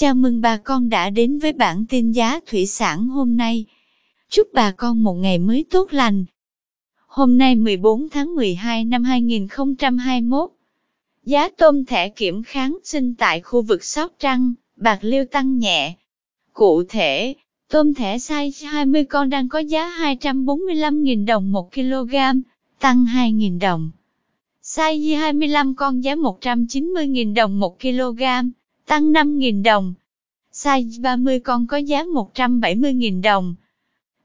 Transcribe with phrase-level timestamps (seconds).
[0.00, 3.64] Chào mừng bà con đã đến với bản tin giá thủy sản hôm nay.
[4.28, 6.24] Chúc bà con một ngày mới tốt lành.
[7.06, 10.50] Hôm nay 14 tháng 12 năm 2021,
[11.24, 15.94] giá tôm thẻ kiểm kháng sinh tại khu vực Sóc Trăng, Bạc Liêu tăng nhẹ.
[16.52, 17.34] Cụ thể,
[17.68, 22.14] tôm thẻ size 20 con đang có giá 245.000 đồng 1 kg,
[22.80, 23.90] tăng 2.000 đồng.
[24.62, 28.22] Size 25 con giá 190.000 đồng 1 kg,
[28.88, 29.94] tăng 5.000 đồng.
[30.52, 33.54] Size 30 con có giá 170.000 đồng.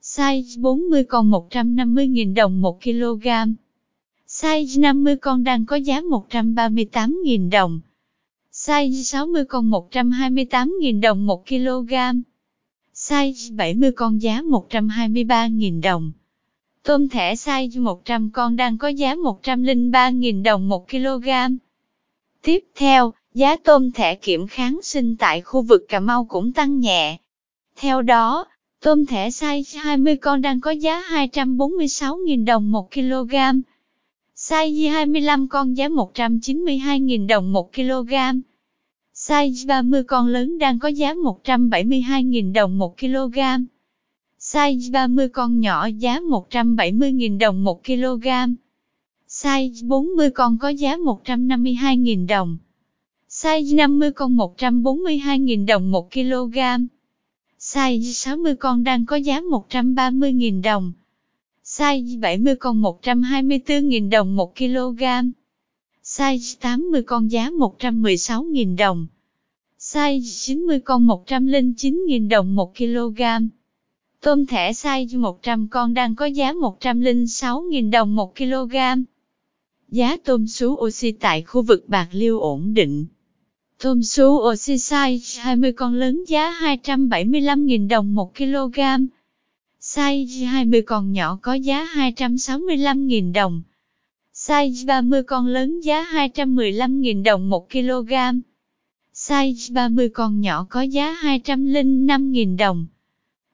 [0.01, 3.27] Size 40 con 150.000 đồng 1 kg.
[4.27, 7.79] Size 50 con đang có giá 138.000 đồng.
[8.51, 11.93] Size 60 con 128.000 đồng 1 kg.
[12.93, 16.11] Size 70 con giá 123.000 đồng.
[16.83, 21.27] Tôm thẻ size 100 con đang có giá 103.000 đồng 1 kg.
[22.41, 26.79] Tiếp theo, giá tôm thẻ kiểm kháng sinh tại khu vực Cà Mau cũng tăng
[26.79, 27.17] nhẹ.
[27.75, 28.45] Theo đó,
[28.81, 33.35] tôm thẻ size 20 con đang có giá 246.000 đồng 1 kg.
[34.35, 38.13] Size 25 con giá 192.000 đồng 1 kg.
[39.15, 43.39] Size 30 con lớn đang có giá 172.000 đồng 1 kg.
[44.39, 48.27] Size 30 con nhỏ giá 170.000 đồng 1 kg.
[49.29, 52.57] Size 40 con có giá 152.000 đồng.
[53.43, 56.57] Size 50 con 142.000 đồng 1 kg.
[57.59, 60.91] Size 60 con đang có giá 130.000 đồng.
[61.63, 65.03] Size 70 con 124.000 đồng 1 kg.
[66.03, 69.07] Size 80 con giá 116.000 đồng.
[69.79, 73.21] Size 90 con 109.000 đồng 1 kg.
[74.21, 78.75] Tôm thẻ size 100 con đang có giá 106.000 đồng 1 kg.
[79.89, 83.05] Giá tôm sú oxy tại khu vực Bạc Liêu ổn định.
[83.83, 88.79] Tôm sú oxy size 20 con lớn giá 275.000 đồng 1 kg.
[89.81, 93.61] Size 20 con nhỏ có giá 265.000 đồng.
[94.33, 98.13] Size 30 con lớn giá 215.000 đồng 1 kg.
[99.13, 102.85] Size 30 con nhỏ có giá 205.000 đồng.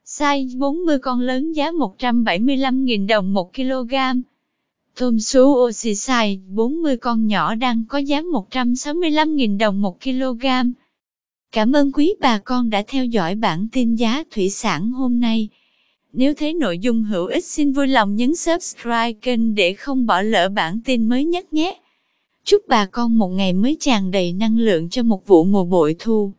[0.06, 3.94] Size 40 con lớn giá 175.000 đồng 1 kg.
[5.00, 10.46] Tôm sú oxy size 40 con nhỏ đang có giá 165.000 đồng 1 kg.
[11.52, 15.48] Cảm ơn quý bà con đã theo dõi bản tin giá thủy sản hôm nay.
[16.12, 20.22] Nếu thấy nội dung hữu ích, xin vui lòng nhấn subscribe kênh để không bỏ
[20.22, 21.80] lỡ bản tin mới nhất nhé.
[22.44, 25.96] Chúc bà con một ngày mới tràn đầy năng lượng cho một vụ mùa bội
[25.98, 26.32] thu.